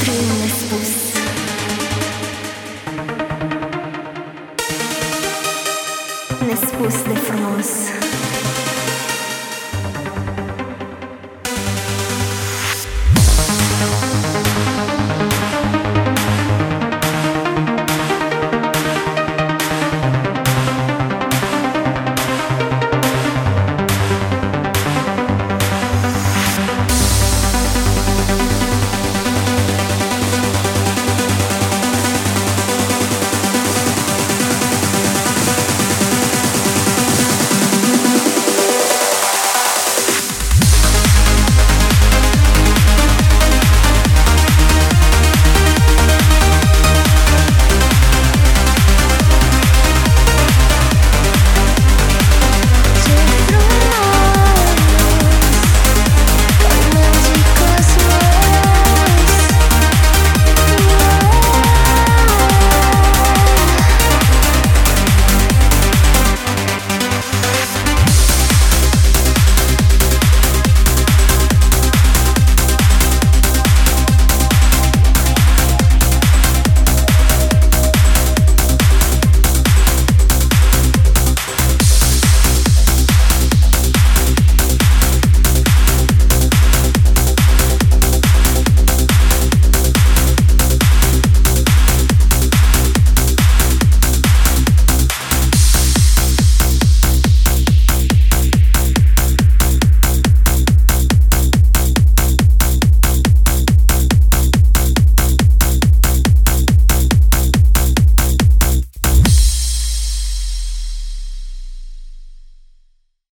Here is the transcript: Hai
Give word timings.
Hai 0.00 0.39